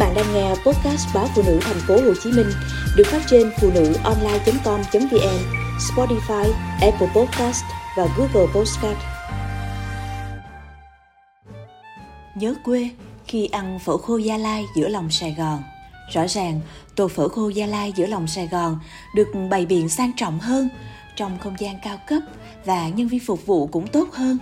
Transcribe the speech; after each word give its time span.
bạn 0.00 0.14
đang 0.14 0.34
nghe 0.34 0.48
podcast 0.48 1.14
báo 1.14 1.28
phụ 1.34 1.42
nữ 1.46 1.58
thành 1.62 1.80
phố 1.88 1.94
Hồ 1.94 2.14
Chí 2.22 2.32
Minh 2.32 2.50
được 2.96 3.06
phát 3.06 3.22
trên 3.30 3.50
phụ 3.60 3.70
nữ 3.74 3.94
online.com.vn, 4.04 5.38
Spotify, 5.78 6.52
Apple 6.80 7.08
Podcast 7.14 7.64
và 7.96 8.06
Google 8.16 8.52
Podcast. 8.54 8.98
Nhớ 12.34 12.54
quê 12.64 12.90
khi 13.26 13.46
ăn 13.46 13.78
phở 13.78 13.96
khô 13.96 14.16
Gia 14.16 14.36
Lai 14.36 14.64
giữa 14.76 14.88
lòng 14.88 15.10
Sài 15.10 15.34
Gòn. 15.38 15.62
Rõ 16.12 16.26
ràng, 16.28 16.60
tô 16.96 17.08
phở 17.08 17.28
khô 17.28 17.48
Gia 17.48 17.66
Lai 17.66 17.92
giữa 17.96 18.06
lòng 18.06 18.26
Sài 18.26 18.46
Gòn 18.46 18.78
được 19.14 19.28
bày 19.50 19.66
biện 19.66 19.88
sang 19.88 20.12
trọng 20.16 20.38
hơn, 20.38 20.68
trong 21.16 21.38
không 21.38 21.56
gian 21.58 21.76
cao 21.84 21.98
cấp 22.06 22.22
và 22.64 22.88
nhân 22.88 23.08
viên 23.08 23.20
phục 23.26 23.46
vụ 23.46 23.66
cũng 23.66 23.86
tốt 23.86 24.08
hơn. 24.12 24.38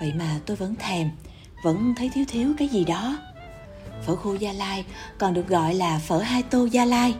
Vậy 0.00 0.12
mà 0.16 0.40
tôi 0.46 0.56
vẫn 0.56 0.74
thèm, 0.78 1.10
vẫn 1.64 1.94
thấy 1.96 2.10
thiếu 2.14 2.24
thiếu 2.28 2.48
cái 2.58 2.68
gì 2.68 2.84
đó. 2.84 3.18
Phở 4.06 4.16
khô 4.16 4.34
Gia 4.34 4.52
Lai 4.52 4.84
còn 5.18 5.34
được 5.34 5.48
gọi 5.48 5.74
là 5.74 5.98
phở 5.98 6.18
hai 6.18 6.42
tô 6.42 6.64
Gia 6.64 6.84
Lai. 6.84 7.14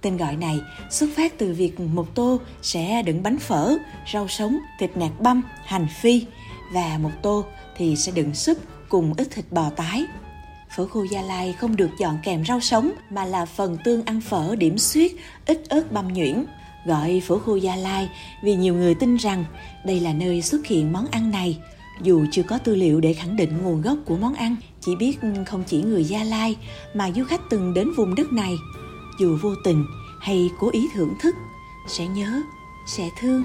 Tên 0.00 0.16
gọi 0.16 0.36
này 0.36 0.60
xuất 0.90 1.10
phát 1.16 1.38
từ 1.38 1.52
việc 1.52 1.80
một 1.80 2.14
tô 2.14 2.40
sẽ 2.62 3.02
đựng 3.02 3.22
bánh 3.22 3.38
phở, 3.38 3.76
rau 4.12 4.28
sống, 4.28 4.58
thịt 4.78 4.96
nạc 4.96 5.20
băm, 5.20 5.42
hành 5.64 5.86
phi 6.00 6.24
và 6.72 6.98
một 6.98 7.10
tô 7.22 7.44
thì 7.76 7.96
sẽ 7.96 8.12
đựng 8.12 8.34
súp 8.34 8.58
cùng 8.88 9.14
ít 9.16 9.28
thịt 9.30 9.44
bò 9.50 9.70
tái. 9.70 10.04
Phở 10.76 10.86
khô 10.86 11.02
Gia 11.02 11.22
Lai 11.22 11.52
không 11.52 11.76
được 11.76 11.90
dọn 11.98 12.18
kèm 12.22 12.44
rau 12.44 12.60
sống 12.60 12.92
mà 13.10 13.24
là 13.24 13.44
phần 13.44 13.78
tương 13.84 14.04
ăn 14.04 14.20
phở 14.20 14.56
điểm 14.56 14.78
xuyết, 14.78 15.20
ít 15.46 15.62
ớt 15.68 15.92
băm 15.92 16.12
nhuyễn. 16.12 16.44
Gọi 16.86 17.22
phở 17.26 17.38
khô 17.38 17.56
Gia 17.56 17.76
Lai 17.76 18.08
vì 18.42 18.54
nhiều 18.54 18.74
người 18.74 18.94
tin 18.94 19.16
rằng 19.16 19.44
đây 19.84 20.00
là 20.00 20.12
nơi 20.12 20.42
xuất 20.42 20.66
hiện 20.66 20.92
món 20.92 21.06
ăn 21.06 21.30
này 21.30 21.58
dù 22.00 22.26
chưa 22.30 22.42
có 22.42 22.58
tư 22.58 22.74
liệu 22.74 23.00
để 23.00 23.12
khẳng 23.12 23.36
định 23.36 23.58
nguồn 23.62 23.82
gốc 23.82 23.98
của 24.04 24.16
món 24.16 24.34
ăn, 24.34 24.56
chỉ 24.80 24.96
biết 24.96 25.18
không 25.46 25.64
chỉ 25.66 25.82
người 25.82 26.04
Gia 26.04 26.24
Lai 26.24 26.56
mà 26.94 27.10
du 27.10 27.24
khách 27.24 27.40
từng 27.50 27.74
đến 27.74 27.92
vùng 27.96 28.14
đất 28.14 28.32
này, 28.32 28.54
dù 29.20 29.38
vô 29.42 29.54
tình 29.64 29.86
hay 30.20 30.50
cố 30.58 30.70
ý 30.70 30.88
thưởng 30.94 31.14
thức, 31.20 31.34
sẽ 31.88 32.06
nhớ, 32.06 32.42
sẽ 32.86 33.10
thương 33.20 33.42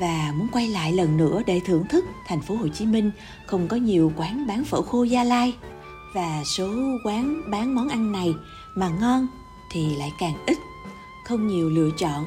và 0.00 0.32
muốn 0.36 0.48
quay 0.52 0.68
lại 0.68 0.92
lần 0.92 1.16
nữa 1.16 1.42
để 1.46 1.60
thưởng 1.64 1.84
thức 1.90 2.04
thành 2.26 2.40
phố 2.40 2.56
Hồ 2.56 2.68
Chí 2.68 2.86
Minh 2.86 3.10
không 3.46 3.68
có 3.68 3.76
nhiều 3.76 4.12
quán 4.16 4.46
bán 4.46 4.64
phở 4.64 4.82
khô 4.82 5.02
Gia 5.02 5.24
Lai. 5.24 5.54
Và 6.14 6.42
số 6.44 6.74
quán 7.04 7.50
bán 7.50 7.74
món 7.74 7.88
ăn 7.88 8.12
này 8.12 8.34
mà 8.74 8.88
ngon 8.88 9.26
thì 9.72 9.94
lại 9.96 10.12
càng 10.18 10.34
ít, 10.46 10.58
không 11.24 11.46
nhiều 11.46 11.70
lựa 11.70 11.90
chọn. 11.98 12.26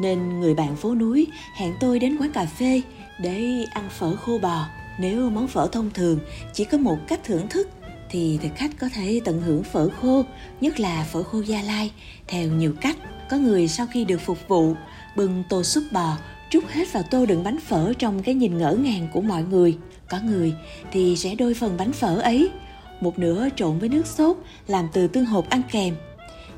Nên 0.00 0.40
người 0.40 0.54
bạn 0.54 0.76
phố 0.76 0.94
núi 0.94 1.26
hẹn 1.54 1.74
tôi 1.80 1.98
đến 1.98 2.16
quán 2.20 2.32
cà 2.32 2.44
phê 2.44 2.82
để 3.22 3.64
ăn 3.74 3.88
phở 3.98 4.16
khô 4.16 4.38
bò 4.42 4.66
nếu 5.00 5.30
món 5.30 5.48
phở 5.48 5.68
thông 5.72 5.90
thường 5.90 6.18
chỉ 6.52 6.64
có 6.64 6.78
một 6.78 6.98
cách 7.08 7.20
thưởng 7.24 7.48
thức 7.48 7.68
thì 8.10 8.38
thực 8.42 8.48
khách 8.56 8.70
có 8.78 8.88
thể 8.94 9.20
tận 9.24 9.40
hưởng 9.40 9.62
phở 9.62 9.88
khô, 9.88 10.24
nhất 10.60 10.80
là 10.80 11.06
phở 11.12 11.22
khô 11.22 11.40
Gia 11.40 11.62
Lai, 11.62 11.92
theo 12.26 12.48
nhiều 12.48 12.74
cách. 12.80 12.96
Có 13.30 13.36
người 13.36 13.68
sau 13.68 13.86
khi 13.92 14.04
được 14.04 14.20
phục 14.20 14.38
vụ, 14.48 14.74
bưng 15.16 15.42
tô 15.48 15.62
súp 15.62 15.84
bò, 15.92 16.16
trút 16.50 16.64
hết 16.68 16.92
vào 16.92 17.02
tô 17.10 17.26
đựng 17.26 17.44
bánh 17.44 17.58
phở 17.60 17.92
trong 17.98 18.22
cái 18.22 18.34
nhìn 18.34 18.58
ngỡ 18.58 18.72
ngàng 18.72 19.08
của 19.12 19.20
mọi 19.20 19.42
người. 19.42 19.76
Có 20.08 20.18
người 20.24 20.54
thì 20.92 21.16
sẽ 21.16 21.34
đôi 21.34 21.54
phần 21.54 21.76
bánh 21.76 21.92
phở 21.92 22.16
ấy, 22.16 22.50
một 23.00 23.18
nửa 23.18 23.48
trộn 23.56 23.78
với 23.78 23.88
nước 23.88 24.06
sốt 24.06 24.36
làm 24.66 24.88
từ 24.92 25.06
tương 25.06 25.24
hột 25.24 25.50
ăn 25.50 25.62
kèm. 25.72 25.94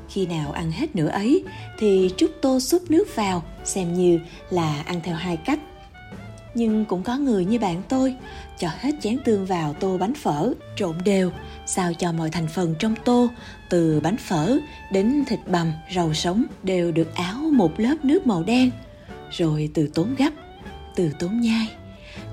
Khi 0.09 0.25
nào 0.25 0.51
ăn 0.51 0.71
hết 0.71 0.95
nửa 0.95 1.07
ấy 1.07 1.43
thì 1.79 2.09
trút 2.17 2.31
tô 2.41 2.59
súp 2.59 2.91
nước 2.91 3.15
vào 3.15 3.43
xem 3.63 3.93
như 3.93 4.19
là 4.49 4.81
ăn 4.85 5.01
theo 5.03 5.15
hai 5.15 5.37
cách 5.37 5.59
nhưng 6.55 6.85
cũng 6.85 7.03
có 7.03 7.17
người 7.17 7.45
như 7.45 7.59
bạn 7.59 7.81
tôi, 7.89 8.15
cho 8.59 8.69
hết 8.79 8.91
chén 9.01 9.17
tương 9.25 9.45
vào 9.45 9.73
tô 9.73 9.97
bánh 9.97 10.13
phở, 10.13 10.53
trộn 10.75 10.97
đều, 11.05 11.31
sao 11.65 11.93
cho 11.93 12.11
mọi 12.11 12.29
thành 12.29 12.47
phần 12.47 12.75
trong 12.79 12.95
tô, 13.05 13.27
từ 13.69 13.99
bánh 13.99 14.17
phở 14.17 14.57
đến 14.91 15.23
thịt 15.27 15.39
bằm, 15.47 15.71
rau 15.95 16.13
sống 16.13 16.43
đều 16.63 16.91
được 16.91 17.15
áo 17.15 17.37
một 17.53 17.79
lớp 17.79 17.95
nước 18.03 18.27
màu 18.27 18.43
đen. 18.43 18.71
Rồi 19.31 19.69
từ 19.73 19.87
tốn 19.87 20.15
gấp, 20.17 20.31
từ 20.95 21.11
tốn 21.19 21.41
nhai. 21.41 21.67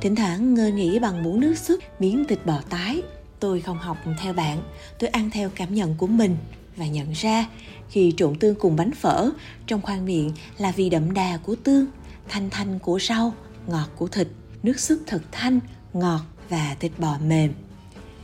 Thỉnh 0.01 0.17
thoảng 0.17 0.55
ngơ 0.55 0.69
nghĩ 0.69 0.99
bằng 0.99 1.23
muỗng 1.23 1.41
nước 1.41 1.59
súp, 1.59 1.79
miếng 1.99 2.25
thịt 2.29 2.47
bò 2.47 2.61
tái. 2.71 3.03
Tôi 3.41 3.61
không 3.61 3.79
học 3.79 3.97
theo 4.21 4.33
bạn, 4.33 4.63
tôi 4.99 5.11
ăn 5.11 5.31
theo 5.31 5.51
cảm 5.55 5.75
nhận 5.75 5.95
của 5.95 6.07
mình 6.07 6.37
và 6.77 6.87
nhận 6.87 7.13
ra 7.13 7.47
khi 7.89 8.15
trộn 8.17 8.35
tương 8.35 8.55
cùng 8.55 8.77
bánh 8.77 8.91
phở, 8.91 9.31
trong 9.67 9.83
khoang 9.83 10.05
miệng 10.05 10.33
là 10.59 10.73
vì 10.73 10.91
đậm 10.91 11.15
đà 11.15 11.37
của 11.37 11.55
tương, 11.55 11.87
thanh 12.29 12.51
thanh 12.51 12.79
của 12.79 12.99
rau 12.99 13.33
ngọt 13.71 13.89
của 13.97 14.07
thịt, 14.07 14.29
nước 14.63 14.81
súp 14.81 14.99
thật 15.07 15.23
thanh, 15.33 15.61
ngọt 15.93 16.21
và 16.49 16.77
thịt 16.81 16.93
bò 16.99 17.19
mềm. 17.27 17.53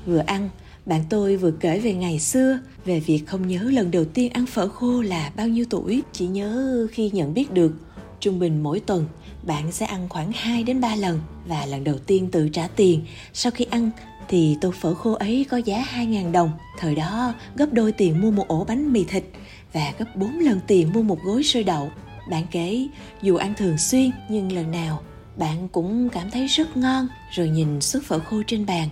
Vừa 0.07 0.23
ăn, 0.27 0.51
bạn 0.87 1.05
tôi 1.11 1.37
vừa 1.37 1.51
kể 1.51 1.79
về 1.79 1.95
ngày 1.95 2.19
xưa, 2.21 2.59
về 2.85 3.01
việc 3.01 3.23
không 3.27 3.49
nhớ 3.49 3.63
lần 3.63 3.91
đầu 3.91 4.05
tiên 4.05 4.33
ăn 4.33 4.47
phở 4.47 4.69
khô 4.69 5.03
là 5.03 5.33
bao 5.37 5.49
nhiêu 5.49 5.65
tuổi, 5.71 6.03
chỉ 6.13 6.27
nhớ 6.27 6.87
khi 6.93 7.11
nhận 7.11 7.35
biết 7.35 7.53
được 7.53 7.73
trung 8.21 8.39
bình 8.39 8.63
mỗi 8.63 8.81
tuần 8.81 9.07
bạn 9.47 9.73
sẽ 9.73 9.87
ăn 9.87 10.09
khoảng 10.09 10.33
2 10.33 10.63
đến 10.63 10.81
3 10.81 10.97
lần 10.97 11.21
và 11.47 11.67
lần 11.67 11.85
đầu 11.85 11.99
tiên 11.99 12.29
tự 12.31 12.49
trả 12.49 12.67
tiền. 12.67 13.05
Sau 13.33 13.53
khi 13.53 13.67
ăn 13.71 13.91
thì 14.29 14.57
tô 14.61 14.71
phở 14.81 14.95
khô 14.95 15.13
ấy 15.13 15.47
có 15.51 15.57
giá 15.57 15.85
2.000 15.95 16.33
đồng. 16.33 16.51
Thời 16.79 16.95
đó 16.95 17.35
gấp 17.57 17.73
đôi 17.73 17.93
tiền 17.93 18.21
mua 18.21 18.31
một 18.31 18.49
ổ 18.49 18.65
bánh 18.65 18.93
mì 18.93 19.05
thịt 19.05 19.25
và 19.73 19.93
gấp 19.99 20.17
4 20.17 20.39
lần 20.39 20.61
tiền 20.67 20.93
mua 20.93 21.03
một 21.03 21.19
gối 21.25 21.43
sôi 21.43 21.65
đậu. 21.65 21.91
Bạn 22.31 22.47
kể 22.51 22.87
dù 23.23 23.37
ăn 23.37 23.55
thường 23.55 23.79
xuyên 23.79 24.11
nhưng 24.29 24.53
lần 24.53 24.71
nào 24.71 25.03
bạn 25.37 25.69
cũng 25.69 26.09
cảm 26.09 26.31
thấy 26.31 26.47
rất 26.47 26.77
ngon 26.77 27.09
rồi 27.33 27.49
nhìn 27.49 27.81
suất 27.81 28.03
phở 28.03 28.19
khô 28.19 28.43
trên 28.47 28.67
bàn 28.67 28.89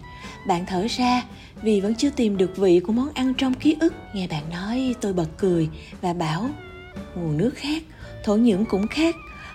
bạn 0.47 0.66
thở 0.66 0.87
ra 0.91 1.22
vì 1.62 1.81
vẫn 1.81 1.94
chưa 1.94 2.10
tìm 2.10 2.37
được 2.37 2.56
vị 2.56 2.81
của 2.81 2.93
món 2.93 3.09
ăn 3.15 3.34
trong 3.34 3.55
ký 3.55 3.77
ức 3.81 3.94
nghe 4.15 4.27
bạn 4.27 4.50
nói 4.50 4.94
tôi 5.00 5.12
bật 5.12 5.28
cười 5.38 5.69
và 6.00 6.12
bảo 6.12 6.50
nguồn 7.16 7.37
nước 7.37 7.53
khác 7.55 7.82
thổ 8.25 8.37
nhưỡng 8.37 8.65
cũng 8.65 8.87
khác 8.87 9.15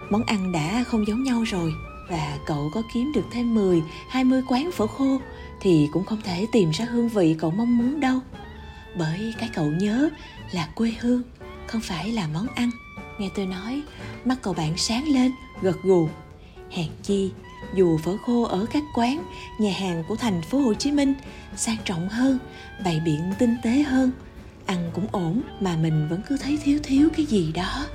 món 0.10 0.24
ăn 0.24 0.52
đã 0.52 0.84
không 0.88 1.08
giống 1.08 1.24
nhau 1.24 1.44
rồi 1.44 1.74
và 2.10 2.38
cậu 2.46 2.70
có 2.74 2.82
kiếm 2.94 3.12
được 3.16 3.26
thêm 3.32 3.56
10, 3.56 3.82
20 4.10 4.42
quán 4.48 4.72
phở 4.72 4.88
khô 4.88 5.20
thì 5.62 5.90
cũng 5.94 6.06
không 6.06 6.22
thể 6.22 6.48
tìm 6.52 6.72
ra 6.72 6.86
hương 6.86 7.10
vị 7.10 7.36
cậu 7.40 7.52
mong 7.52 7.78
muốn 7.78 8.00
đâu. 8.00 8.20
Bởi 8.98 9.34
cái 9.40 9.50
cậu 9.54 9.66
nhớ 9.66 10.10
là 10.52 10.70
quê 10.76 10.94
hương, 11.00 11.22
không 11.68 11.82
phải 11.82 12.12
là 12.12 12.28
món 12.34 12.48
ăn. 12.56 12.72
Nghe 13.18 13.30
tôi 13.36 13.46
nói, 13.46 13.82
mắt 14.26 14.38
cậu 14.42 14.54
bạn 14.54 14.78
sáng 14.78 15.08
lên, 15.08 15.32
gật 15.62 15.84
gù 15.84 16.10
Hèn 16.72 16.88
chi, 17.04 17.32
dù 17.74 17.98
phở 17.98 18.18
khô 18.18 18.44
ở 18.44 18.66
các 18.74 18.84
quán, 18.96 19.24
nhà 19.60 19.72
hàng 19.72 20.04
của 20.08 20.16
thành 20.16 20.42
phố 20.42 20.60
Hồ 20.60 20.74
Chí 20.74 20.92
Minh 20.92 21.14
sang 21.56 21.78
trọng 21.86 22.10
hơn, 22.10 22.40
bày 22.86 23.02
biện 23.06 23.34
tinh 23.40 23.56
tế 23.64 23.70
hơn, 23.70 24.12
ăn 24.66 24.92
cũng 24.94 25.08
ổn 25.12 25.42
mà 25.60 25.76
mình 25.76 26.08
vẫn 26.10 26.22
cứ 26.28 26.38
thấy 26.38 26.60
thiếu 26.64 26.80
thiếu 26.84 27.10
cái 27.18 27.26
gì 27.26 27.52
đó. 27.52 27.86